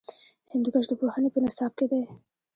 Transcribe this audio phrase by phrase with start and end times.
[0.51, 2.03] هندوکش د پوهنې په نصاب کې دی.